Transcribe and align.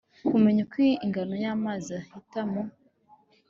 Kumenya 0.29 0.61
uko 0.67 0.77
ingano 1.05 1.35
y 1.43 1.47
amazi 1.55 1.89
ahita 2.01 2.41
mu 2.51 2.61